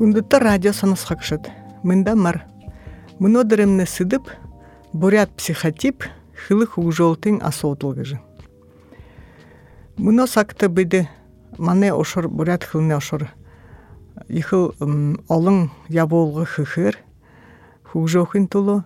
[0.00, 1.50] Хундыта радио санысхакшыт.
[1.84, 2.46] Мында мар.
[3.18, 4.30] Мыно дыремне сыдып,
[4.94, 8.18] бурят психотип, хылы хугжолтын асоутылгыжы.
[9.98, 11.10] Мыно сакты биде
[11.58, 13.28] мане ошор бурят хылне ошор.
[14.26, 14.72] Ихыл
[15.28, 16.96] олың яболғы хыхыр,
[17.92, 18.84] хугжохын тулу,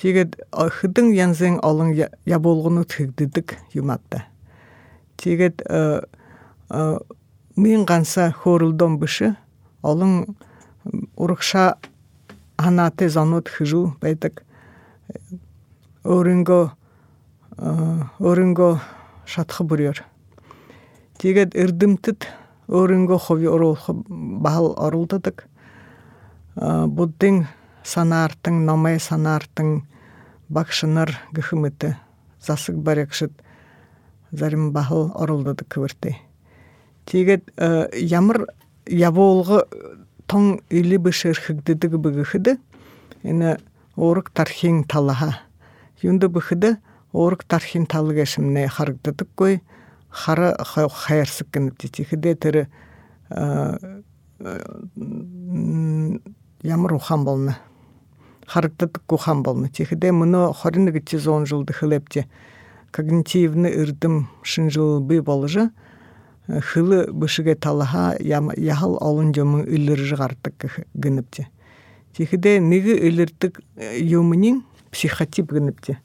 [0.00, 1.92] тегед хыдың янзен олың
[2.24, 4.24] яболғыны тыгдыдык юматта.
[5.20, 5.60] Тегед
[7.54, 9.36] мин ганса хорулдон бышы,
[9.82, 10.24] олың
[11.16, 11.76] урықша
[12.56, 14.44] анаты занут хыжу байтак
[16.04, 16.72] өрінго
[17.56, 18.80] өрінго
[19.26, 20.04] шатхы бурьор.
[21.18, 22.26] Тегет ырдымтыт
[22.68, 25.46] өрінго хови оролхы бахал орулдадык.
[26.54, 27.46] Буддың
[27.84, 29.82] санартың, намай санартың
[30.48, 31.96] бакшынар гыхымыты
[32.40, 33.32] засык барекшыт
[34.30, 36.16] зарим бахал орулдадык кывырты.
[37.06, 38.46] Тегет ямыр
[38.86, 39.64] яболғы
[40.26, 42.58] тоң или бышыр хыгдыдыгы быгыхыды,
[43.22, 43.58] эне
[43.96, 45.40] орык тархин талаха.
[46.02, 46.78] Юнды быхыды
[47.12, 49.62] орык тархин талы гешимне харгдыдык кой,
[50.10, 52.66] хары хайырсык кеніп тетихыде тірі
[56.62, 57.56] ямыр ухан болны.
[58.46, 59.68] Харгдыдык ухан болны.
[59.68, 60.52] Тихыде мұны
[61.18, 62.26] зон жылды хылепте.
[62.90, 65.70] Когнитивны ырдым шын жылбы болжы,
[66.48, 71.48] хылы бышыге талаха яхал алын жомын үліржі ғартык гыныпте.
[72.16, 73.60] Тихиде ниги үліртік
[73.98, 75.98] юмынин психотип гыныпте.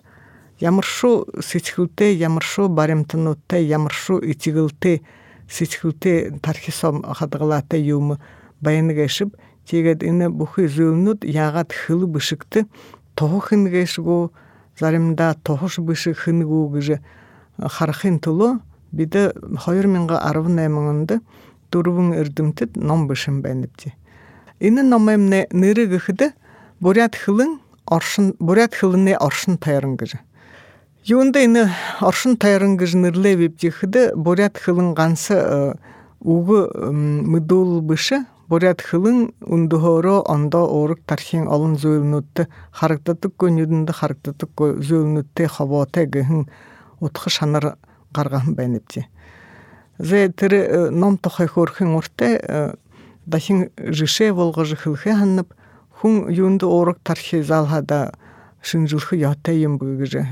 [0.59, 5.01] Ямыршу сычхылте, ямыршу баремтынутте, ямыршу итигылте,
[5.49, 8.19] сычхылте тархисом хадгалате юмы
[8.59, 9.35] баяны гешіп,
[9.69, 12.65] тегед ины бухы зөлнут ягат хылы бышыкты,
[13.15, 14.31] тоғы хын гешгу,
[14.79, 16.99] заримда тоғыш бышык хын гыжы
[17.57, 18.59] хархын тулу,
[18.91, 21.19] биде хайыр мыңга арвын эмыңынды
[21.69, 23.93] турубун эрдимтит ном бышын бәнипти.
[24.59, 26.33] Ини номем не ныры гыхыды
[26.79, 30.19] бурят хылын оршын бурят хылыны оршын тайрын гыжы.
[31.05, 31.67] Юнда ини
[32.01, 35.75] оршын тайрын гыжы нырле випти хыды бурят хылын гансы
[36.19, 44.51] угы мыдул бышы бурят хылын ундухоро ондо орык тархин олын зөйлнутты характатык көнүдүндө характатык
[44.81, 46.49] зөйлнутте хавоте гыхын
[46.99, 47.75] утхы шанар
[48.13, 49.07] гаргахан байнапти.
[49.99, 52.77] Зе тірі ном тохай хорхын орте
[53.25, 55.53] дахин жише волгожы хылхы ханнып
[56.01, 58.13] хун юнды орок тархи залхада
[58.61, 60.25] шынжылхы ята ем бүгіжі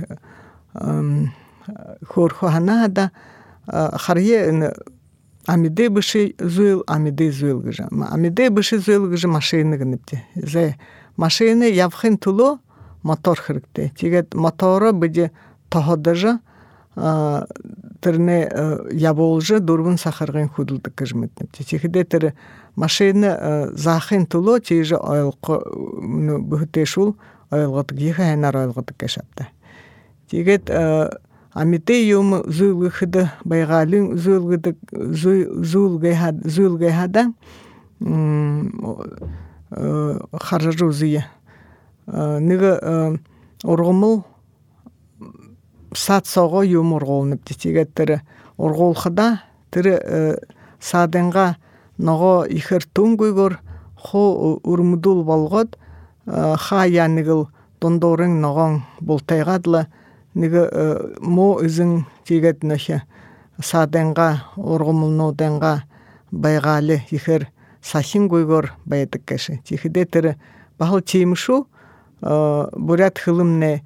[2.08, 3.12] хорхы хана да
[3.68, 4.74] харье
[5.46, 10.78] амиде быши зуйл амиде зуйл гыжы амиде быши зуйл гыжы машины гыныпти зе
[11.16, 12.60] машины явхын тулу
[13.04, 13.40] мотор
[13.74, 15.32] тигет моторы биде
[15.70, 16.40] тоходыжы
[16.98, 18.50] тірне
[18.92, 22.34] яболжы дурбун сахаргын худулды кыжмытны тихиде тир
[22.76, 25.62] машина захын туло тиже ойлко
[26.42, 27.16] бүхте шул
[27.52, 29.48] ойлгот гиха ханар ойлгот кешапта
[30.30, 30.72] тигет
[31.54, 37.34] амите юм зулгыхды байгалын зулгыды зулгы хад зулгы хада
[40.34, 41.26] харжузия
[42.08, 43.20] ныгы
[43.64, 44.37] оргомул сат
[45.94, 48.22] сого юм ургулнып тигеттер
[48.58, 50.40] ургулхыда тире
[50.80, 51.58] саденга
[51.98, 53.60] ного ихер тунгуйгор
[53.96, 55.78] хо урмудул болгот
[56.26, 57.48] ха янигыл
[57.82, 59.88] дондорың ногон бултайгадлы
[60.36, 60.68] ниге
[61.22, 63.02] мо үзүң тигет нөхе
[63.64, 65.84] саденга ургумулнуденга
[66.32, 67.48] байгалы ихер
[67.82, 70.38] сахин гуйгор байдык кеши тихиде тире
[70.78, 71.68] бахыл чимшу
[72.22, 73.84] бурят хылымне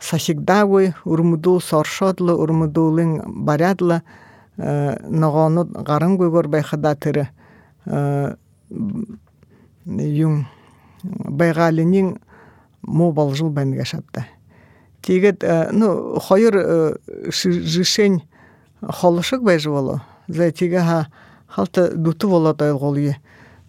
[0.00, 4.02] сахигдагуй урмудул соршодлы урмудулың барядлы
[4.56, 7.28] ногону гарын гуйгор байхада тире
[9.84, 10.44] юң
[11.04, 12.18] байгалинин
[12.82, 14.26] му болжул бәнге шапта.
[15.02, 16.98] Тигет, ну, хойыр
[17.32, 18.22] жишень
[18.82, 20.00] холышык байжы болу.
[20.28, 21.06] Зай тиге ха
[21.48, 23.16] халта дуту болу тай голуе.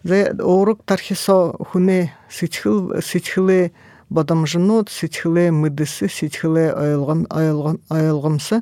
[0.04, 3.72] Зай орук тархисо хуне сичхыл сичхылы
[4.12, 8.62] бодомжынут, сичхылы мыдысы, сичхылы айылгымсы,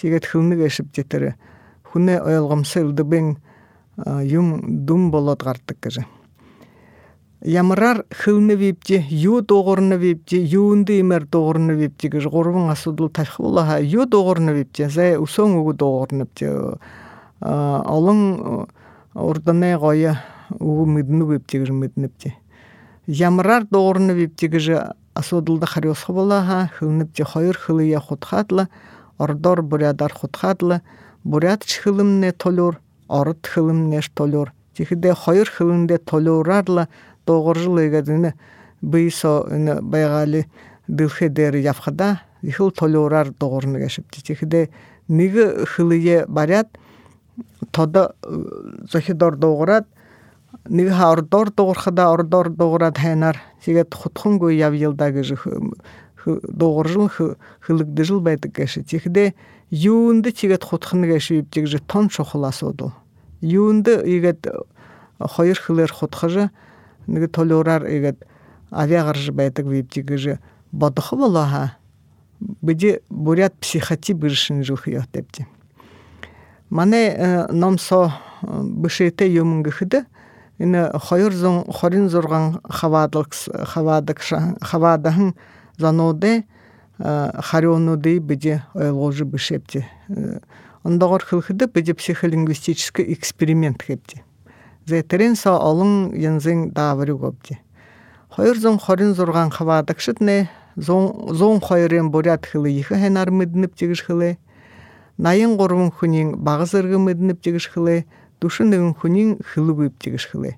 [0.00, 1.34] тигет хылны гешіп жетері.
[1.82, 3.36] Хуне айылгымсы илдыбен
[4.22, 6.06] юм дум болот гартык кыжы.
[7.44, 14.06] Ямырар хылны випти, ю тоғырны випти, юунды имер тоғырны випти, гыж горбун асудул ташхулаха, ю
[14.06, 16.78] тоғырны випти, зай усон угу тоғырны випти.
[17.40, 18.66] Алың
[19.12, 20.24] ордане гая
[20.58, 22.34] угу мидны випти, гыж мидны випти.
[23.06, 24.70] Випти, гыж
[25.14, 28.68] асудулда харьосхы болаха, хылны випти хайыр хылыя хутхатлы,
[29.18, 30.82] ордор бурядар хутхатлы,
[31.22, 36.88] бурят хылымне толор, орыт хылымнеш толор, тихиде хойыр хылынде толоурарла
[37.24, 38.34] тогоржул эгедини
[38.80, 39.46] быйсо
[39.82, 40.46] байгали
[40.88, 44.70] дылхе дери явхада ихыл толоурар догорну кешипти тихиде
[45.08, 46.68] ниги хылые барят
[47.70, 48.14] тода
[48.92, 49.36] зохидор
[50.64, 55.22] догорат ниги ордор догорхада ордор догорат хайнар сигет хутхунгу яв йылдагы
[56.24, 57.10] доғыржыл
[57.60, 59.34] хылыгдыжыл байтык кеши тихде
[59.70, 62.92] юунды тигет хутхыны кешип тигже тон шохуласуду
[63.40, 64.46] юунды игет
[65.18, 66.50] хойыр хылыр хутхыжы
[67.06, 68.26] ниги толорар игет
[68.70, 70.38] авиагаржы байтык вип тигже
[70.72, 71.76] бодохы болаха
[72.40, 75.46] быди бурят психоти биршин жыл хыях депти
[76.70, 80.06] мане номсо бышете юмунгы хыды
[80.58, 84.20] ины хойыр зон хорин зорган хавадылк хавадык
[84.60, 85.34] хавадаһын
[85.78, 86.44] заноде
[86.98, 89.86] харионуды биде ойлгожу бишепти
[90.82, 94.22] ондогор хылхыды биде психолингвистический эксперимент хепти
[94.86, 97.60] зетерен со олон янзын давры гопти
[98.36, 104.38] Хоёр зон хорин зурган хавадакшыт не зон хойрен бурят хылы ихы хенар мыдынып жигиш хылы.
[105.18, 108.06] Найын горун хүнин багыз ыргы мыдынып жигиш хылы.
[108.40, 110.56] Душын нэгэн хүнин хылы гүйп жигиш хылы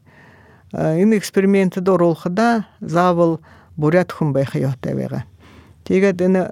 [0.72, 3.40] энэ эксперименті доролхыда завыл
[3.76, 5.24] бурят хүн байх ётой байгаа.
[5.84, 6.42] Тэгээд энэ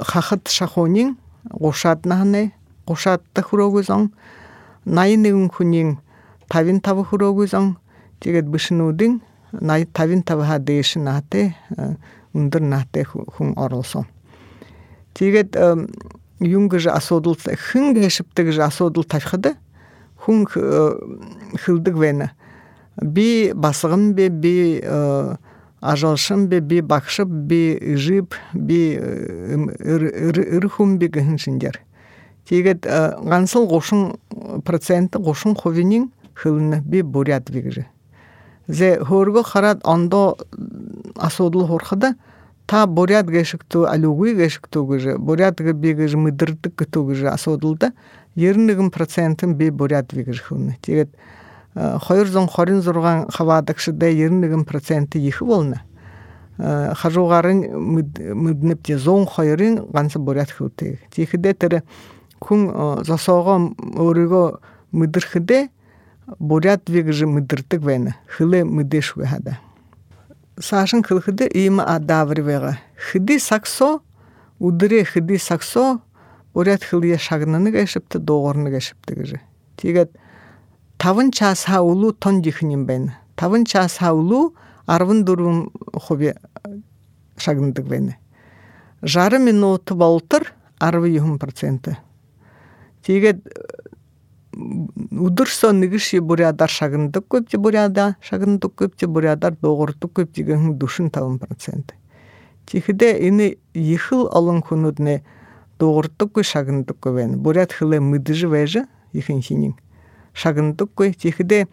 [0.00, 2.52] хахад шахуунин гушааднахны
[2.86, 4.12] гушаадта хүрөөгүйсэн
[4.86, 5.98] 81 хүнийн
[6.48, 7.76] 55 хүрөөгүйсэн
[8.20, 9.20] тэгээд бишнүүдийн
[9.52, 11.94] 55 ха дээш наатай э,
[12.34, 14.06] өндөр наатай хүн оруулсан.
[15.14, 15.56] Тэгээд
[20.24, 20.46] хүн
[21.64, 22.32] хилдэг байна.
[23.00, 24.56] Би басган би би
[25.80, 31.80] ажалшым бе би бакшып би жип би ырхум би гэншиндер
[32.48, 34.18] тигет гансыл гошун
[34.64, 37.86] процент гошун ховинин хылны би бурят вигже
[38.68, 40.36] зе хорго харат ондо
[41.16, 42.14] асуудул хорхада
[42.66, 47.92] та бурят гешикту алугуй гешикту гже бурят гэ би гж мыдырдык гту гже асуудулда
[48.36, 51.10] 90 процентын би бурят вигж хылны тигет
[51.74, 55.82] 226 хаваадагшыда 91 проценты ихы болна.
[56.58, 60.98] Хажугарын мүднепте зон хойрын гансы бурят хылты.
[61.10, 61.82] Тихиде тері
[62.40, 64.60] күн засоға өріго
[64.92, 65.68] мүдірхіде
[66.38, 68.14] бурят вегжі мүдіртік вені.
[68.26, 69.58] Хылы мүдеш вегада.
[70.58, 72.78] Сашын кылхыды има адавры вега.
[72.96, 74.00] Хыды саксо,
[74.58, 76.00] удыре хыды саксо,
[76.54, 79.40] бурят хылыя шагнаны гешіпті, доғырны гешіпті гежі.
[79.76, 80.16] Тигет
[80.98, 83.12] таван час хаулу тон дихним бен.
[83.36, 84.54] Таван час хаулу
[84.86, 86.34] арван дурум хоби
[87.36, 88.14] шагындык бен.
[89.02, 91.96] Жары минуты болтыр арвы юхым проценты.
[93.02, 93.40] Тиге
[94.52, 101.94] удырсо нигиши бурядар шагындык көпте буряда шагындык көпте бурядар доғыртык көп деген душын таван проценты.
[102.66, 105.22] Тихиде ини йыхыл алын күнүдне
[105.80, 107.36] кö шагындык көбен.
[107.36, 109.74] Бурят хылы мыдыжы вежі ихин синин
[110.34, 111.66] шагындыккой тихиде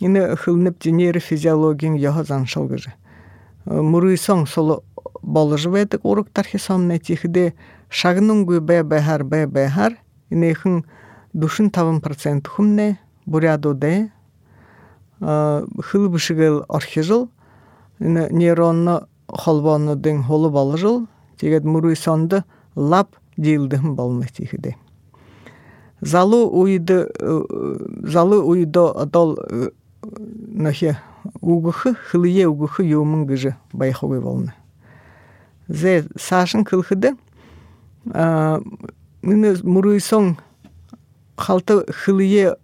[0.00, 2.92] ини хылнып нейрофизиологияң яха заншал гыжы.
[3.64, 4.82] Мурыйсоң соло
[5.22, 7.54] болыжы бәдік уруктар хисамне тихиде
[7.88, 9.96] шагнунгуй бә бәхар бә бәхар
[10.30, 10.82] ини хын
[11.32, 14.10] душын тавын процент хумне буряду де
[15.20, 17.28] хыл бышыгыл орхижыл
[18.00, 21.06] нейронны холбонны дың холу болыжыл
[21.38, 22.42] тигет мурыйсонды
[22.74, 24.76] лап дилдым болмай тихиде
[26.00, 27.08] залу уйды
[28.02, 29.38] залы уйдо адал
[30.02, 30.98] нахе
[31.40, 34.54] угухы хылые угухы юмын гыжы байховый волны.
[35.68, 37.16] Зе сашын кылхыды
[38.04, 40.38] мыны мурыйсон
[41.36, 42.56] халты хылые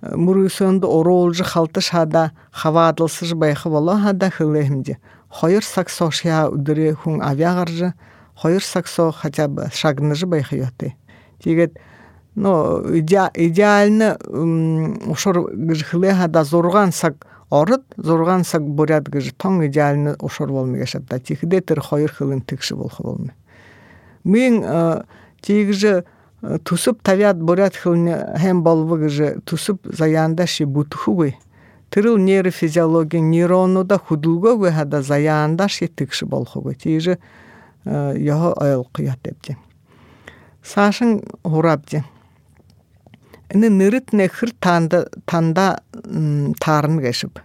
[0.00, 4.98] мурыйсонды оролжы халты шада хавадылсыж байхы бола хада хылыхымде
[5.28, 7.92] хойыр саксо шия удыры хун авиагаржы
[8.40, 10.94] хойыр саксо хотя бы шагныжы байхы йоты
[11.42, 11.76] тигет
[12.34, 14.16] но идеально
[15.06, 21.18] ушор гыжхлеха да зорган сак орыт зорган сак бурят гыж тоң идеально ушор болмай да.
[21.18, 23.34] Тихде тер хойыр хылын тикши болхы болмай
[24.24, 25.02] мен
[25.40, 26.04] тигже
[26.62, 31.34] тусуп тавят бурят хылны hem болбы гыжы тусуп заянда ши бутхугы
[31.90, 36.26] тырыл нейрофизиология нейронуда худулго гы хада заянда ши тикши
[38.16, 39.56] яха айыл кыят депти
[40.62, 42.04] сашын хурапти
[43.48, 45.80] Эне нырыт нехыр танда танда
[46.60, 47.40] тарын гэшип.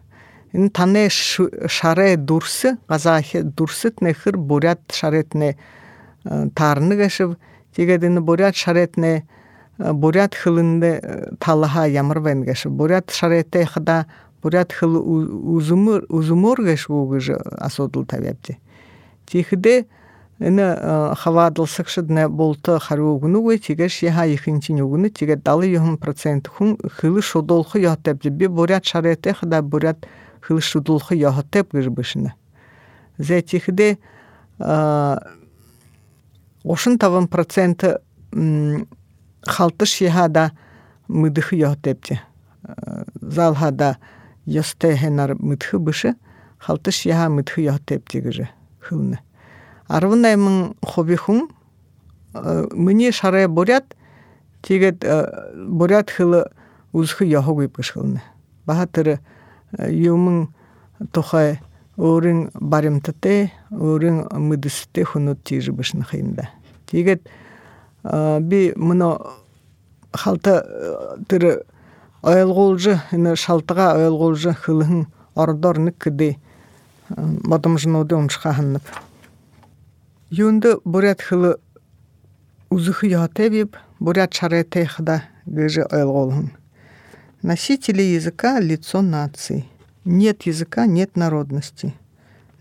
[0.51, 5.55] Энэ таны шаре дурсы газахи дурсыт нехыр бурят шаретне
[6.23, 7.39] таарны гэшип.
[7.75, 9.23] Тэгээд энэ бурят шаретне
[9.77, 10.99] бурят хылынды
[11.39, 14.05] талаха ямар венгеш бурят шарете хада
[14.41, 14.99] бурят хыл
[15.55, 18.05] узумур узумур геш угыж асодыл
[19.25, 19.87] тихде
[20.43, 20.75] эне
[21.15, 28.27] хавадылсыкшыдне болты харугуну тигеш яха ихинчин угуну тиге далы юхым процент хун хылы шодолхы яхтепти
[28.27, 30.05] би бурят шарете хада бурят
[30.41, 32.33] хылы шодолхы яхтеп гыж бышына
[33.17, 33.97] зе тихде
[36.63, 37.99] ошын тавын проценты
[39.47, 40.51] халтыш яхада
[41.07, 42.19] мыдыхы яхтепти
[43.21, 43.97] залхада
[44.45, 46.15] ясте хенар мыдхы бышы
[46.57, 49.19] халтыш яха мыдхы яхтепти гыжы хылны
[49.93, 51.47] арвынай мың хобихун
[52.33, 53.95] мне шаре бурят
[54.61, 55.05] тигет
[55.55, 56.45] бурят хылы
[56.93, 58.23] узхы яхогуй пышхылны
[58.65, 59.19] бахатыры
[59.77, 60.47] юмың
[61.13, 61.59] тухай
[61.97, 66.47] өөрийн баримттай өөрийн мэдстэй хүнүүд тийж бишнэ хэмдэ.
[66.89, 67.21] Тэгээд
[68.49, 69.17] би мына
[70.13, 70.63] халта
[71.29, 71.65] тэр
[72.23, 76.37] ойлгуулж энэ шалтгаа ойлгуулж хөлхөн ордоор нэг гэдэг
[77.45, 78.29] модомжнуудын
[80.35, 81.61] Юунд бурят хэл
[82.73, 86.49] үзэх яатай биб бурят шаретэй хада гэж ойлгуулсан.
[87.43, 89.69] Носители языка– лицо нации.
[90.05, 91.93] Нет языка– нет народности.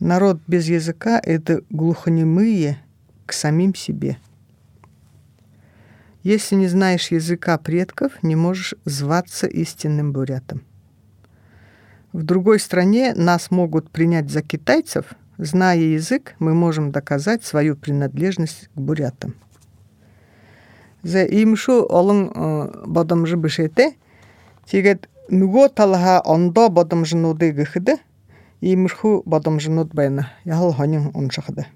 [0.01, 2.77] Народ без языка– это глухонемые
[3.25, 4.19] к самим себе.
[6.25, 10.61] Если не знаешь языка предков, не можешь зваться истинным бурятом.
[12.13, 15.15] В другой стране нас могут принять за китайцев,
[15.45, 19.35] зная язык, мы можем доказать свою принадлежность к бурятам.
[21.03, 23.95] За имшу олон э, бодомжы бишете,
[24.71, 27.99] тигет нөгөө талха ондоо бодомжнуудыг гэхэд
[28.63, 30.31] иймэрхүү бодомжнууд байна.
[30.45, 31.67] Яхал хонин уншихад.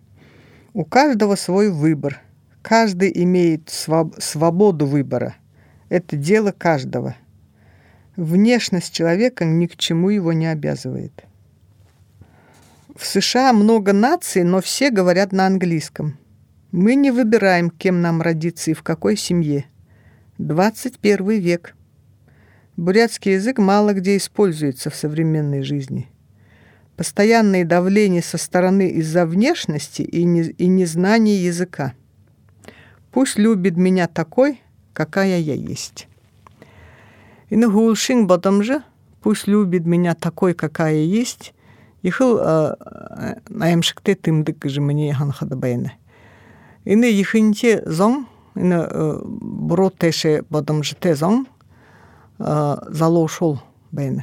[0.75, 2.21] У каждого свой выбор.
[2.63, 5.37] Каждый имеет своб свободу выбора.
[5.89, 7.17] Это дело каждого.
[8.17, 11.25] Внешность человека ни к чему его не обязывает.
[12.97, 16.17] В США много наций, но все говорят на английском.
[16.73, 19.67] Мы не выбираем, кем нам родиться и в какой семье.
[20.39, 21.75] 21 век.
[22.79, 26.09] Бурятский язык мало где используется в современной жизни.
[26.97, 31.93] Постоянное давление со стороны из-за внешности и, не, и незнания языка.
[33.13, 34.63] Пусть любит меня такой,
[34.95, 36.09] какая я есть.
[37.51, 38.27] И на гулшин
[38.63, 38.83] же,
[39.21, 41.53] пусть любит меня такой, какая есть,
[42.07, 45.93] Ихыл аямшыкте тымдык же мне ханхада байна.
[46.85, 48.87] Ины ихинте зон, ины
[49.25, 51.49] бротеше бодомжте зон,
[52.39, 53.59] залу шол
[53.91, 54.23] бәйні.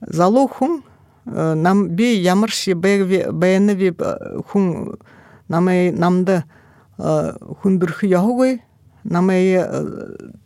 [0.00, 0.84] Залу хун
[1.24, 3.90] нам би ямырши бәйні би
[4.52, 4.94] хун
[5.48, 6.44] намай намды
[6.96, 8.62] хундырхы яхугой,
[9.02, 9.58] намай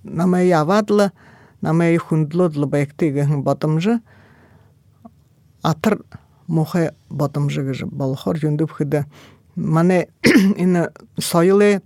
[0.05, 1.13] намай авадлы,
[1.61, 4.01] намай хундлодлы бәйктегі батымжы,
[5.63, 6.03] атыр
[6.47, 9.07] мохе батымжыгыжы балхор юндып хыда
[9.57, 10.09] мане
[10.57, 10.89] ины
[11.19, 11.83] сойлы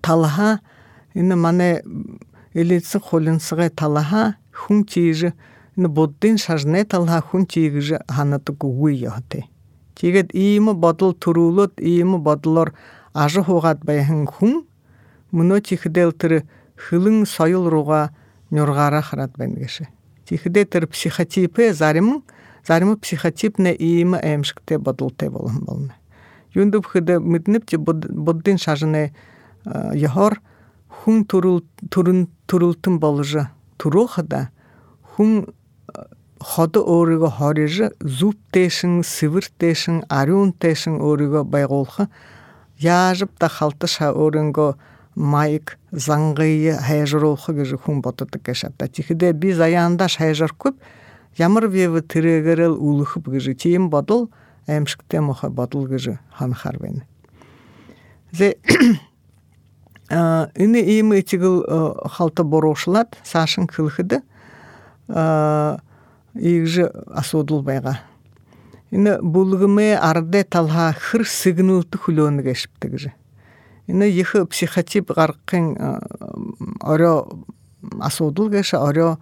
[0.00, 0.60] талаха
[1.14, 1.82] ины мане
[2.54, 5.32] элитси холинсыгай талаха хүн чийж
[5.76, 9.44] ны буддын шажне талха хүн чийж ханаты гуй яхты.
[9.94, 12.72] Тэгээд ийм бодол төрүүлөд ийм бодлоор
[13.12, 14.64] ажи хугаад байхан хүн
[15.32, 16.44] мөнөө чихдэл тэр
[16.76, 18.12] хөлөн соёл рууга
[18.50, 19.88] нюргаараа хараад байна гэшэ.
[22.66, 25.94] Зарим психотипнэ ийм аимшигтэй бодолтой болон болно.
[26.54, 29.12] Юунд бөхөд мэднэвч буддын шажны
[29.94, 30.40] яхор
[30.88, 33.36] хүн төрөл төрөн төрөлтөн болж
[33.78, 34.48] түрүүхада
[35.14, 35.46] хүн
[36.40, 42.10] ход өөрийгөө хориж зүвтэйшин сэвэртэйшин ариунтэйшин өөрийгөө байгуулах
[42.82, 44.70] яажб та халташа өөрөнгөө
[45.16, 50.76] майк зангый хайжруулах гэж хүн боддог гэж та тэгэхдээ би заяанда хайжархгүй
[51.38, 54.30] ямар вев тэрэгэрэл үлэхб гэж тийм бодол
[54.66, 57.02] аимшигтэй моха бодол гэж ханахаар байна.
[58.32, 58.56] Зэ
[60.10, 64.22] энэ ийм этигэл халта боруушлаад саашин хэлэхэд
[66.34, 66.72] ийж
[67.12, 68.00] асуудал байгаа.
[68.90, 73.04] Энэ бүлгэмэ арде талха хэр сигнэлт хөлөөнө гэшпдэг гэж.
[73.86, 75.74] Энэ их психотип гаргахын
[76.80, 77.26] орой
[78.00, 79.16] асуудал гэж орой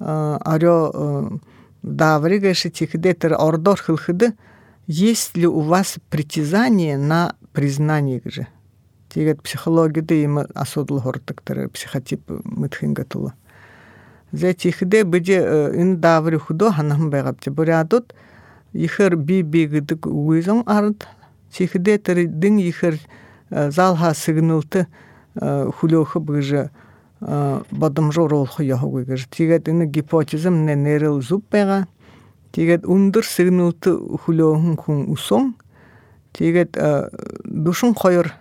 [0.00, 1.40] орой
[1.82, 4.34] даври гэш тихдетер ордор хэлэхэд
[4.86, 8.46] есть ли у вас притязание на признание гэж
[9.12, 13.36] Тэгээд психологид ийм асуудал хордог тэр психотип мэдхингээ тула.
[14.32, 15.36] Зэ чихдэ бэж
[15.76, 18.16] энэ даавры хөдөө ханам байгаа чи бүрядууд
[18.72, 21.04] ихэр би би гэдэг үгүйзэн ард
[21.52, 22.96] чихдэ тэр дин ихэр
[23.52, 24.88] залха сигнэлт
[25.36, 26.72] хүлөөх бэж
[27.70, 31.86] бодомжо ролху яхугыгыр тигет ины гипотезам не нерил зуппега
[32.52, 35.54] тигет ундыр сигнулты хулоохун кун усон
[36.32, 36.76] тигет
[37.44, 38.34] душун хойор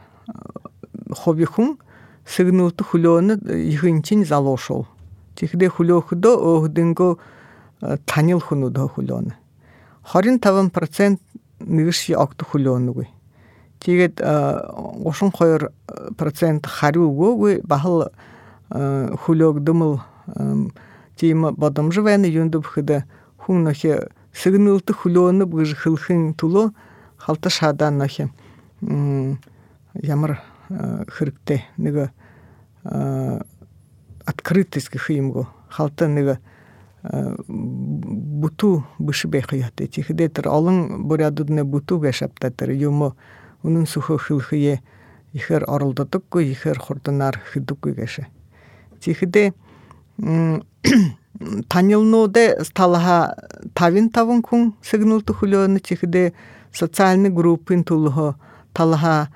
[1.12, 1.78] хобихун
[2.26, 4.88] сигнулты хулоону ихинчин залошол.
[5.36, 7.18] Тихде хулоохудо охдинго
[8.06, 9.34] танил хунудо хулоону
[10.04, 11.22] хорин таван процент
[11.60, 13.10] нэгш огт хулоонугуй
[13.80, 14.22] тэгээд
[15.04, 15.72] ушун хойор
[16.18, 18.10] процент хариугуугуй бахал
[18.72, 20.00] хүлөөгдмөл
[21.20, 23.04] тийм бодомжу байна юунд бөхөд
[23.44, 26.72] хүн нөхө сигнэлт хүлөөнө бүж хилхэн туло
[27.20, 28.32] халта шадан нөхө
[30.00, 30.40] ямар
[30.72, 32.12] хэрэгтэй нэг
[34.26, 36.40] открытость гэх юмгоо халта нэг
[37.04, 38.74] бүтүү
[39.04, 43.12] биш байх яатай чихдээ тэр олон бурядууд нэ бүтүү гашапта тэр юм
[43.66, 44.80] үнэн сөхө хилхие
[45.34, 47.94] ихэр оролдодоггүй ихэр хурданаар хэдэггүй
[49.02, 49.48] гэшээ чихдээ
[51.70, 53.36] танилнууде талха
[53.74, 56.34] тавин таван хүн сигнэлт хөлөөнө чихдээ
[56.74, 58.36] социальны группын тулхо
[58.74, 59.30] талха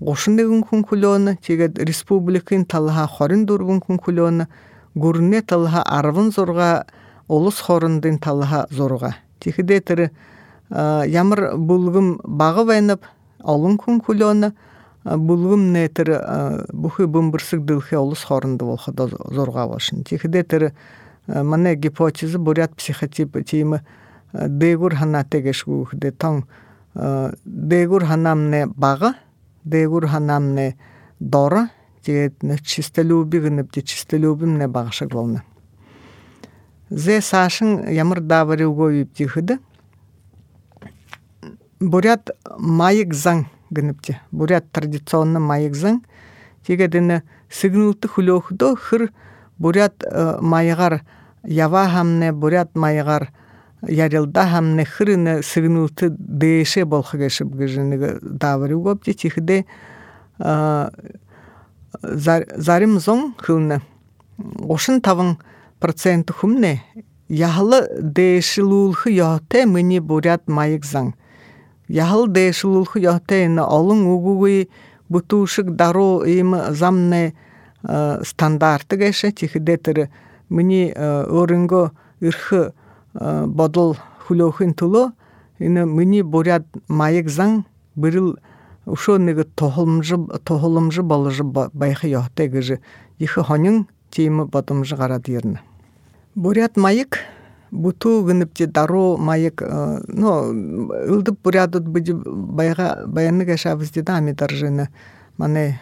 [0.00, 4.46] 31 хүн хөлөөнө чигээд республикийн талха 24 хүн хөлөөнө
[4.96, 6.84] гүрнэ талха 16
[7.28, 10.00] улус хоорондын талха 6 чихдээ тэр
[11.06, 13.04] ямар булгам бага байнап
[13.44, 14.52] олон хүн хөлөөнө
[15.04, 16.10] булгам нэтэр
[16.72, 18.98] бүхий бөмбөрсөг дэлхий улус хооронд болоход
[19.34, 20.04] зурга болшин.
[20.04, 20.72] Тэгэхдээ тэр
[21.26, 23.80] манай гипотез бурят психотип тийм
[24.32, 26.44] дээгүр ханаатэ гэшгүй хөдөө тон
[26.94, 29.14] дээгүр ханамны бага
[29.64, 30.76] дээгүр ханамны
[31.20, 31.70] дора
[32.04, 35.42] тэгээд нэг чистолюбиг нэвдэ чистолюбим нэ багшаг болно.
[36.90, 39.58] Зэ сашин ямар даварыгоо юптихэд
[41.80, 44.16] бурят маяг зан гэнэвчээ.
[44.30, 46.04] Бурят традиционно маягзан
[46.66, 47.16] тэгээд энэ
[47.48, 49.02] сигнэлт хөлөөхдөө хэр
[49.58, 51.02] бурят э, маягаар
[51.44, 53.32] ява хамне бурят маягаар
[53.82, 59.64] ярилда хамне хэр энэ сигнэлт дээшэ болох гэшib гэж нэг давар үгөпти чихдэ
[61.98, 63.82] зарим зон хөлнө
[64.38, 65.36] 35
[65.82, 66.78] процент хүмнэ
[67.28, 71.14] яхалы дээшлүүлэх ёотэй миний бурят маягзан
[71.92, 74.68] яхал дэшүүлэх ёхтэй энэ олон үгүгүй
[75.12, 77.36] бүтүүшиг даруу ийм замны
[78.24, 79.98] стандарт гэшэ чихдэ тэр
[80.48, 81.84] миний өөрөнгөө
[82.24, 82.72] эрх
[83.12, 85.12] бодол хүлөөхин төлөө
[85.60, 88.40] энэ миний буряд маяг зан бэрэл
[88.88, 90.16] өшөө нэг тохолмж
[90.48, 91.38] тохолмж болж
[91.76, 92.80] байх ёхтэй гэж
[93.18, 95.60] их хонин тийм бодомж гараад ирнэ
[96.34, 97.20] буряд маяг
[97.72, 99.62] бутуу гыныпти дару маяк
[100.06, 100.52] ну
[101.08, 104.88] ылдып бурядут быжы байга баяны гашабыз дида ами даржына
[105.38, 105.80] мане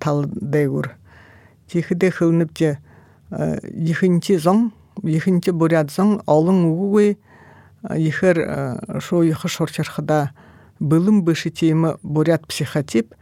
[0.00, 0.96] тал дегур
[1.68, 2.78] тихде хылныпти
[3.30, 4.72] ихинчи зон
[5.02, 7.18] ихинчи буряд зон олон угугуй
[7.82, 10.30] ихэр шо ихы шорчархада
[10.80, 13.14] былым бышы тима буряд психотип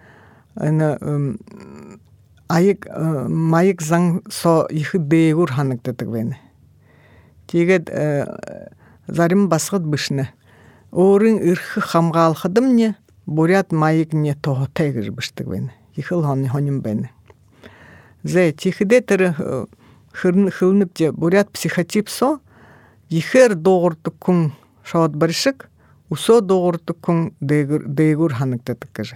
[0.54, 0.98] ана
[2.46, 2.86] аяк
[3.28, 6.38] маяк зан со ихы дегур ханагддаг байна
[7.46, 8.26] Тэгээд э,
[9.06, 10.32] зарим басгад бишнэ.
[10.92, 15.72] Өөрийн эрх хамгаалахад мне бурят маяг не тохотой гэж бишдэг байна.
[15.94, 17.10] Их л хоны хоним байна.
[18.22, 19.66] Зэ чихдэ тэр э,
[20.12, 21.50] хөрн хөлнөв бурят
[23.10, 24.52] ихэр дуугардаг хүн
[24.82, 25.68] шоод баршиг
[26.10, 29.14] өсөө дуугардаг хүн дээгүр дээгүр ханагддаг гэж.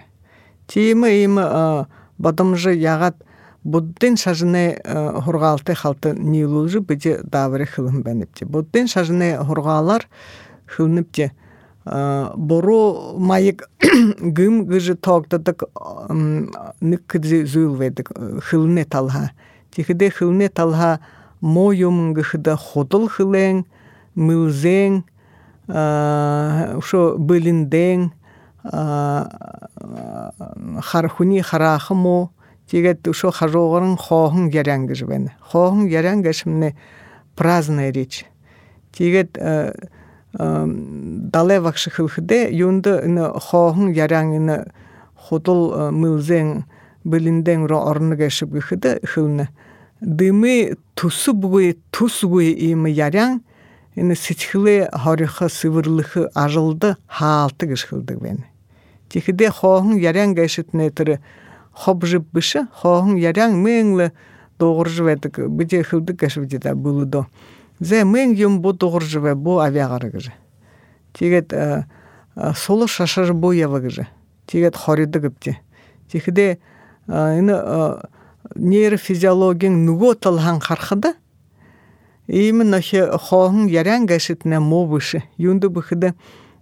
[0.67, 1.87] Тийм ийм э,
[2.19, 3.17] бодомж ягаад
[3.65, 8.45] буддын шажны хургаалты халты нийлүүлж бiji давры хылым бэнипти.
[8.45, 10.07] Буддын шажны хургаалар
[10.67, 11.33] хылныпти
[11.85, 13.69] бору майык
[14.21, 15.65] гым гыжы тогтадык
[16.81, 18.11] ник кыдзи зуйлведик
[18.45, 19.31] хылны талха.
[19.71, 21.01] Тихиде хылны талха
[21.41, 23.65] мо юм гыхыда ходыл хылен,
[24.15, 25.05] мылзен,
[25.69, 28.13] ушо былинден,
[30.83, 32.31] хархуни харахмо,
[32.69, 33.33] Тэгээд ушо
[34.53, 35.33] яран гэж байна.
[35.41, 36.77] Хоохон яран гэж мне
[37.35, 38.27] праздная речь.
[38.93, 39.39] Тэгээд
[40.33, 44.69] дале вакш хылхде юнд энэ хоохон яран энэ
[45.17, 46.65] худал мылзен
[47.05, 49.49] бэлэндэн ро орно гэшib гэхэд хөвнө.
[50.01, 53.41] Дэмэ төсөбгүй төсгүй ийм яран
[53.97, 58.45] энэ сэтгэлээ хорихо сэвэрлэх ажилд хаалт гэж хэлдэг байна.
[59.09, 61.19] Тэгэхдээ хоохон яран гэшит нэ тэр
[61.79, 64.13] хобжи бышы хохон ярян мэнгле
[64.59, 67.27] догорж байдаг бije хөвдөг гэш бije да булудо
[67.81, 70.33] зэ мэн юм бу догорж вэ бу авиагар гэж
[71.15, 71.55] тэгээд
[72.59, 74.07] сул шашар бу ява гэж
[74.51, 75.57] тэгээд хоридог гэвчээ
[76.11, 76.59] тэгэхдээ
[77.07, 77.55] энэ
[78.59, 81.15] нейрофизиологияң нүгө тылхан хархада
[82.27, 86.15] именно хе хоһун яран гашитне мобышы юнду быхыда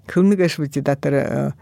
[0.06, 1.54] кылны гашбити датыр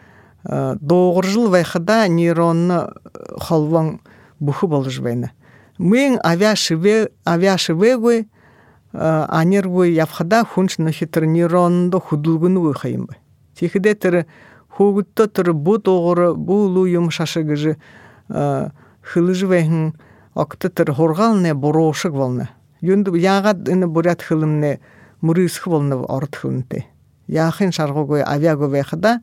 [0.45, 2.93] доғыр жыл вайхада нейронны
[3.41, 4.01] холван
[4.41, 5.33] бухы болжбайны
[5.79, 8.29] мыйң авиашыве авиашывегой
[8.93, 13.17] анергой явхада хунш нахитыр нейронды худулгуну выхайымбы
[13.59, 14.27] тихиде тыры
[14.69, 17.77] хугутта тыры бу тоғыры бу лу юмшашы гыжы
[18.29, 19.95] хылыжвайхын
[20.35, 22.49] окты тыр хоргалне борошык волны
[22.81, 24.81] юнду ягат ины бурят хылымне
[25.21, 26.87] мурысхы волны орт хылынте
[27.27, 29.21] яхын шаргогой авиаго вайхада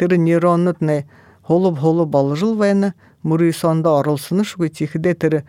[0.00, 1.04] тыры нейроннутне
[1.44, 5.44] холуп холуп болжылвайны мурысонда орылсыны шугы тихиде тыры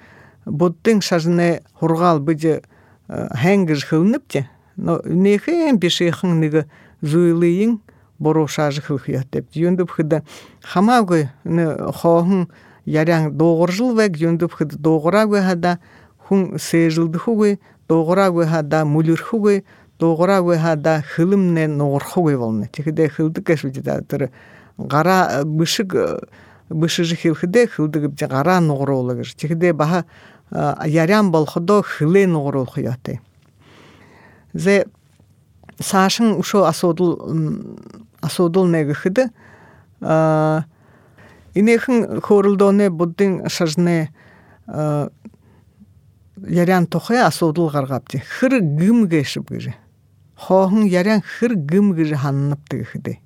[0.46, 2.62] буддың шажыне хургал быжы
[3.08, 6.66] хэнгэж хылныпте но нехен бишехын ныгы
[7.02, 7.80] зуйлыйын
[8.20, 10.24] бору шажы хылхыят деп юндуп хыда
[10.62, 12.48] хамагы хоһын
[12.86, 15.78] яряң доғыр жыл вэг юндуп хыда доғырагы хада
[16.28, 19.22] хун сэжилды хугы доғырагы хада мулюр
[20.02, 22.70] доғырагы хада хылымне ноғыр хугы волны.
[22.74, 24.32] Тихиде хылды кэшвидида тыры
[24.78, 25.96] гара бышык
[26.70, 30.06] бышыжы хилхыде хылдыгып гара ноғыр олагыр тихиде баха
[30.52, 33.20] ярян болходо хыле ноғрол хуяты
[34.54, 34.86] зе
[35.80, 37.20] сашын ушо асодул
[38.22, 39.28] асодул неге хыды
[41.54, 44.10] инехин хорулдоне буддин шажне
[46.48, 49.76] ярян тохе асодул гаргапти хыр гым гешип гыжы
[50.42, 53.20] хохун ярян хыр гым гыжы ханнып тыгыды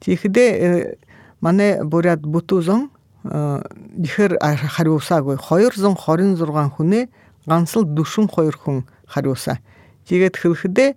[0.00, 0.96] тихиде
[1.40, 2.90] мане бурят бутузон
[3.24, 7.08] ихэр хариусаагүй 226 хүнээ
[7.46, 9.58] ганц л 42 хүн хариусаа.
[10.06, 10.90] Тэгээд хэлэхдээ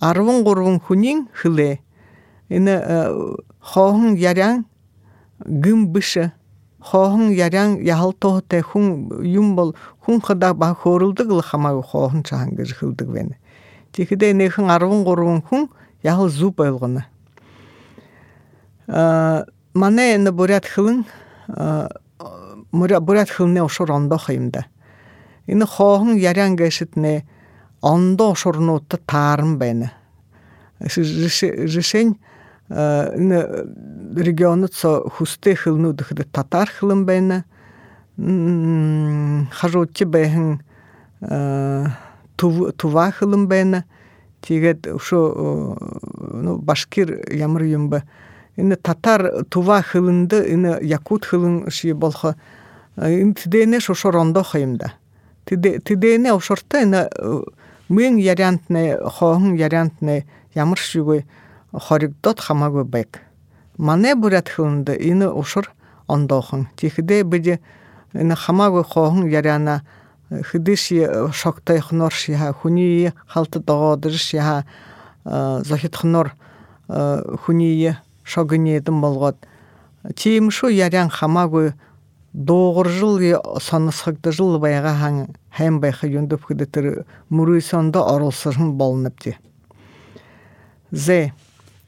[0.00, 1.78] 13 хүнийн хөлөө
[2.50, 2.74] энэ
[3.62, 4.66] хоохон яран
[5.46, 6.18] гүм биш
[6.82, 12.74] хоохон яран яалтоотой хүн юм бол хүн хада ба хөөрөлдөг л хамаагүй хоохон чаан гэж
[12.78, 13.08] хэлдэг
[13.92, 13.92] байна.
[13.92, 15.68] Тэгэхдээ нэхэн 13 хүн
[16.02, 17.06] яхал зүг байлгоно.
[18.86, 21.04] А манай энэ бурят хөлн
[22.72, 24.66] бурят хылны ошор ондоо хайымда.
[25.46, 27.24] Энэ хоохон яриан гэшитнэ
[27.82, 29.92] ондоо ошорнуудад тааран байна.
[30.80, 32.18] Жишень
[32.68, 33.38] энэ
[34.16, 35.56] регионот со хүстэй
[36.32, 37.44] татар хылын байна.
[38.16, 40.60] Хажуучи байхан
[42.38, 43.84] тува хылын байна.
[44.40, 48.04] Тэгээд өшөө башкир ямар юм ба
[48.56, 52.36] энэ татар тува хылынды энэ якут хылын ши болхо.
[52.96, 54.94] Энэ тэдэнэ шошор ондох юмда
[55.56, 57.08] тэдэнэ ошортой энэ
[57.88, 61.24] мэн яриантны хохон яриантны ямар шиггүй
[61.72, 63.20] хоригдот хамаагүй байг
[63.78, 65.72] мане бүрät хылынды энэ ошор
[66.06, 67.60] ондохон тихэдэ бид
[68.12, 69.28] энэ хамаагүй хохон
[70.30, 70.92] яриана хэдэш
[71.32, 74.64] шоктойхнор шиха хүний халт догоодэр шиха
[75.24, 76.34] зохитхнор
[76.88, 79.36] хүний шогынедім болгоод.
[80.14, 81.72] Чиимшу ярян хамаагүй
[82.32, 83.18] доогор жыл
[83.60, 89.36] сонысхагды жыл байга хан хайм байха юндуп хыдытыр мурыйсонда оролсырын болнып ти
[90.92, 91.32] зе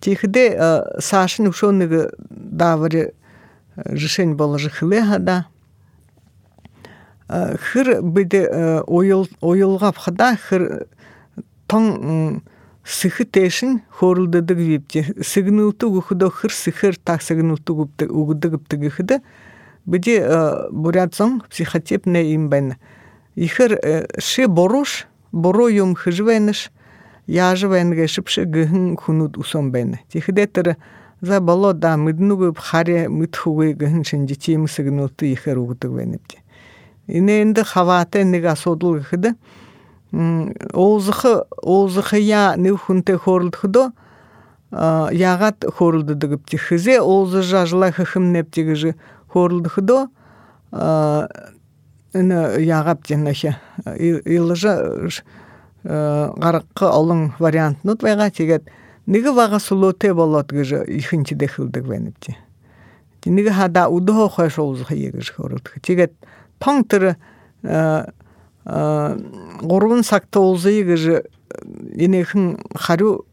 [0.00, 0.58] тихде
[0.98, 3.12] сашын ушоныгы давыры
[3.76, 5.46] решень болыжы хыле хада?
[7.30, 10.86] Хыр биде ойыл ойылгап хада хыр
[11.66, 12.42] тон
[12.84, 19.20] сыхы тэшин хорулдыдык випти сыгнылту гухудо хыр сыхыр так сыгнылту гупты угудыгыпты гыхыды
[19.86, 20.22] биди
[20.70, 22.74] бурятсон психотипне имбен
[23.36, 23.78] ихыр
[24.18, 26.70] ши боруш боро юм хыжвеныш
[27.26, 30.76] яжвенге шипши гыхын хунуд усон бен тихдетер
[31.20, 35.58] за боло да миднугу харе митхугы гыхын шинжи чим сыгнылту ихэр
[37.10, 39.34] иненде хавате нега содул гыхыды
[40.12, 42.54] оозхы оозхы я
[44.70, 48.94] ягаад хөөрөлддөг гэвч хэзээ оозж ажлаа хэхэмнэв гэж
[49.34, 50.00] хөөрөлдөхдөө
[52.14, 53.58] энэ ягаад жинэхэ
[53.98, 54.72] илжа
[55.84, 58.70] гаргы олон вариантнууд байгаа тэгээд
[59.10, 62.38] нэг бага сүлөөтэй болоод гэж ихэнч дэхэлдэг байна гэж.
[63.26, 65.82] Нэг хада өдөө хойш уузах гэж хөөрөлдөх.
[65.82, 66.14] Тэгээд
[66.60, 67.16] тон тэр
[67.64, 68.12] 3
[70.04, 71.26] цагт уулзъя гэж
[71.96, 73.24] энийхэн хариу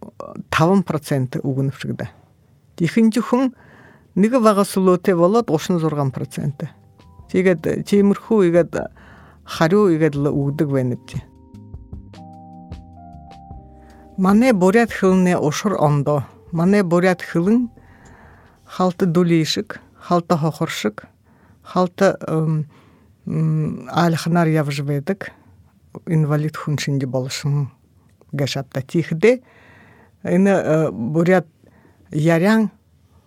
[0.49, 2.07] 5% үгнэвчгдэ.
[2.81, 3.53] Ихэн зөвхөн
[4.17, 6.65] нэг бага сүлөөтэй болоод 36%.
[7.29, 8.73] Тэгээд тиймэрхүү игээд
[9.45, 11.21] хариу игээд л өгдөг байна гэж.
[14.17, 16.25] Манай бурят хилнэ ушур ондоо.
[16.51, 17.69] Манай бурят хилэн
[18.65, 20.31] халт дүлий шиг, халт
[23.27, 25.31] алихнар явжыбедик
[26.05, 27.71] инвалид хуншинди болушум
[28.31, 29.41] гашапта тихде
[30.23, 31.47] ины э, бурят
[32.11, 32.69] яряң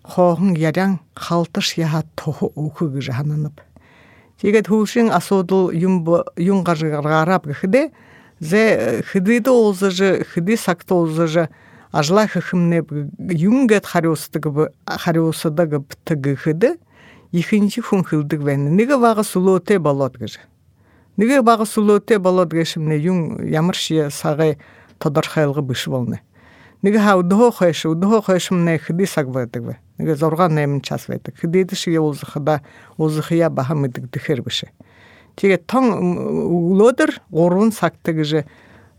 [0.02, 3.60] хоохун яряң халтыш яха тоху ухуг жахананып
[4.40, 7.90] тигет хушин асодул юм гаргарап гхде
[8.40, 11.48] зе хыдыды олзыжы хыды сакты олзыжы
[11.92, 12.82] ажла хыхымне
[13.28, 16.78] юнгет хариостыгы хариосыдыгы птыгы хыды
[17.32, 20.40] ихинчи хун хылдык вен неге вага сулоте болот гыжы
[21.16, 24.58] неге вага сулоте болот гешимне юң ямыршия сагы
[24.98, 26.20] тодорхайлгы бышы болны
[26.82, 31.06] неге ха удхо хойш удхо хойшмне хыды сагвадык ве неге зорга немин час
[35.36, 35.92] тиге таң
[36.50, 38.44] улодыр орун сактыгыжы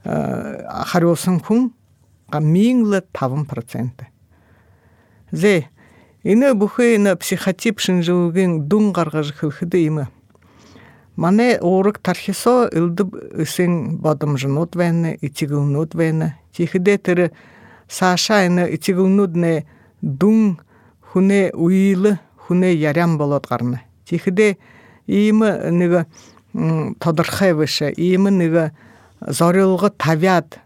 [0.03, 1.71] хариосын хун
[2.31, 4.07] миңлы тавын проценты.
[5.31, 5.80] Зе ины
[6.23, 10.07] бухы ины психотип шынжылыгын дун гаргажы хылхыды имы
[11.15, 17.31] мане орык тархисо ылдып ысың бадымжынут вене итигылнут вене тихиде тыры
[17.89, 19.65] саша ины итигылнудне
[20.01, 20.59] дун
[21.11, 24.57] хуне уйлы хуне ярям болот гарны тихиде
[25.07, 26.05] имы ныгы
[26.99, 28.71] тодорхой выше имы ныгы
[29.21, 30.59] зорилгы тавят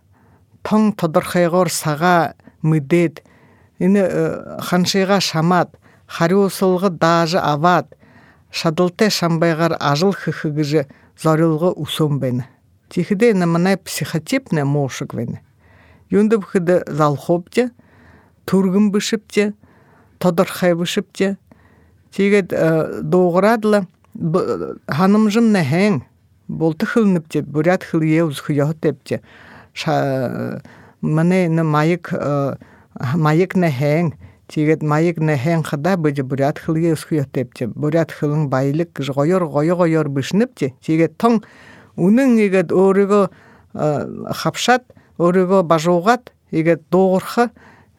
[0.64, 3.24] тоң тодорхойгоор сага мүдет
[3.80, 5.70] ини э, ханшыйга шамат
[6.08, 7.96] хариусылгы даже ават
[8.52, 10.88] шадылте шамбайгар ажыл хыхыгыжы
[11.22, 12.46] зорилгы усомбени
[12.90, 15.42] тихиде ина мынай психотипне мошук вени
[16.10, 17.72] юндып хыды залхопте
[18.46, 19.54] тургун бышыпте
[20.20, 21.38] тодорхай бышыпте
[22.16, 23.86] тигет э, доғырадыла
[24.88, 26.02] ханымжым нәһәң
[26.48, 29.22] болты хылныпте бурят хылые узхыяхы тепте.
[31.02, 32.14] Мане на майык
[33.00, 34.14] майык нәһәң
[34.48, 40.10] тигет майык нәһәң хада быжы бурят хылые узхыяхы тепте бурят хылың байлык гойор гойо гойор
[40.10, 41.42] бышныпте тигет тоң
[41.98, 43.30] унын игет өөрүгө
[43.74, 44.84] хапшат
[45.20, 47.50] өөрүгө бажуугат игет доғырхы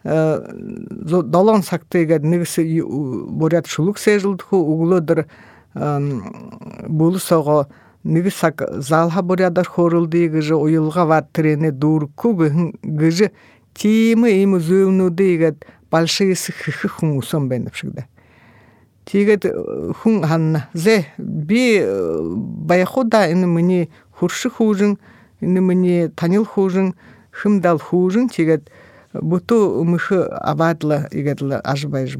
[0.05, 5.27] долон сакты игет нигси бурят шулук сежылдху углодыр
[5.75, 7.67] булусого
[8.05, 13.33] нигисак залха бурядар хорулды гыжы уюлга ват трене дурку гыжы
[13.77, 18.07] тимы имы зөөнуды игет большие сыхы хун усом бенепшигде
[19.05, 19.45] тигет
[20.03, 20.69] хун ханна.
[20.73, 21.85] Зе би
[22.67, 24.99] баяхуда ины мыни хуршы хужын
[25.41, 26.95] ины мыни танил хужын
[27.31, 28.71] хымдал хужын тигет
[29.13, 32.11] буту мыхы абадла игетла ажбай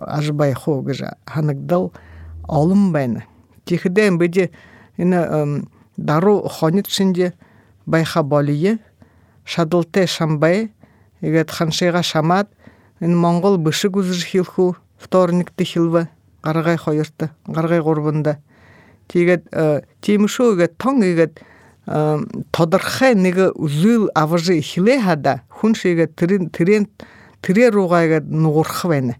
[0.00, 1.92] ажбай хо гыжа ханыкдал
[2.48, 3.24] олым байна
[3.64, 4.50] тихиден биди
[4.96, 5.64] ина
[5.96, 7.32] дару хонит шинде
[7.86, 8.78] байха болие
[9.44, 10.72] шадылте шамбай
[11.20, 12.48] игет ханшига шамат
[13.00, 16.08] ин монгол бышы гузыж хилху вторникты хилва
[16.42, 18.38] гаргай хойырты гаргай горбунда
[19.08, 19.46] тигет
[20.00, 21.40] тимшу игет тоң игет
[22.50, 26.88] тодорхай неге үзүл аважы хиле хада хуншига трен трен
[27.42, 29.16] тире ругайга нугурхы байна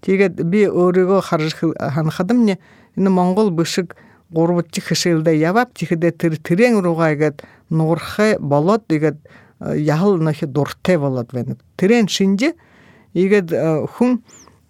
[0.00, 2.56] Тэгээд би өөрийгөө харж ханахадам не
[2.96, 3.96] энэ Монгол бишиг
[4.32, 9.28] гурвч хэшээлдэ явап тэрэн руугаа игээд нуурхэ болоод игээд э,
[9.60, 11.56] яхал нөх дуртай болоод байна.
[11.76, 12.54] Тэрэн шинжи
[13.12, 14.22] игээд э, хүн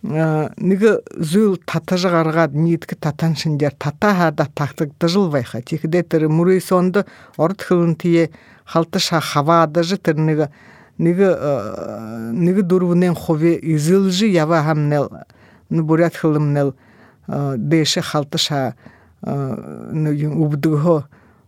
[0.03, 0.81] э, нэг
[1.15, 5.63] зүйл татаж гаргаад нийтг татан шинжээр тата хада тагтагдажл байха.
[5.63, 7.07] Чихдэ тэр мөрөөсөнд
[7.39, 8.31] орд хөлнтие
[8.67, 10.51] халташ хаваадаж тэр нэг
[10.99, 11.19] нэг
[12.35, 15.09] нэг дөрвнэн хови изилжи ява хамнел
[15.71, 16.75] бурят хылымнел
[17.27, 18.75] дэше халтыша
[19.23, 21.05] убдыгho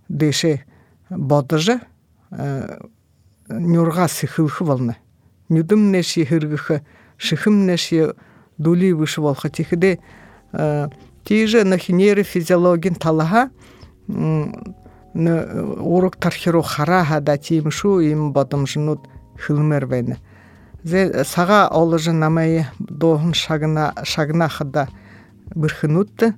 [0.08, 0.64] дэше
[1.10, 1.80] бодыжы
[3.58, 4.96] нюрга сыхылхы волны
[5.48, 6.82] нүдым нэши хыргыхы
[7.16, 8.14] шыхым нэши
[8.58, 9.98] дули выше волха тихиде
[11.24, 13.50] тиже на нейрофизиологин талаха
[15.14, 19.00] урок тархиру хараха да тимшу им бодомжнут
[19.38, 20.16] хылмервен
[20.82, 24.88] зе сага олыжы намай доғын шагына шагына хада
[25.54, 26.34] бирхынутты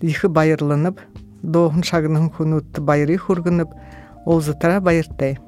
[0.00, 1.00] ихы байырланып
[1.42, 3.70] доғын шагының хунутты байры хургынып
[4.26, 5.38] ол зытара байыртай